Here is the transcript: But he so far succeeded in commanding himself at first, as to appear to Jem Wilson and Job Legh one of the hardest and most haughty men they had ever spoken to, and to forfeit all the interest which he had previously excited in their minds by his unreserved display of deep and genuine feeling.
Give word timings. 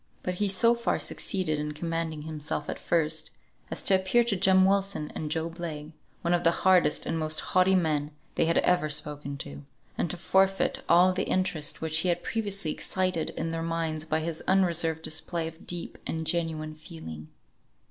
But 0.23 0.33
he 0.41 0.47
so 0.47 0.73
far 0.73 0.97
succeeded 0.97 1.59
in 1.59 1.73
commanding 1.73 2.23
himself 2.23 2.67
at 2.71 2.79
first, 2.79 3.29
as 3.69 3.83
to 3.83 3.93
appear 3.93 4.23
to 4.23 4.35
Jem 4.35 4.65
Wilson 4.65 5.11
and 5.13 5.29
Job 5.29 5.59
Legh 5.59 5.91
one 6.23 6.33
of 6.33 6.43
the 6.43 6.49
hardest 6.65 7.05
and 7.05 7.19
most 7.19 7.39
haughty 7.39 7.75
men 7.75 8.09
they 8.33 8.45
had 8.45 8.57
ever 8.57 8.89
spoken 8.89 9.37
to, 9.37 9.63
and 9.99 10.09
to 10.09 10.17
forfeit 10.17 10.81
all 10.89 11.13
the 11.13 11.25
interest 11.29 11.81
which 11.81 11.99
he 11.99 12.09
had 12.09 12.23
previously 12.23 12.71
excited 12.71 13.29
in 13.37 13.51
their 13.51 13.61
minds 13.61 14.03
by 14.03 14.21
his 14.21 14.41
unreserved 14.47 15.03
display 15.03 15.47
of 15.47 15.67
deep 15.67 15.99
and 16.07 16.25
genuine 16.25 16.73
feeling. 16.73 17.27